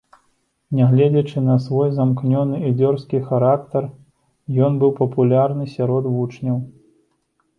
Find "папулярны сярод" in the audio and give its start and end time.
5.01-6.03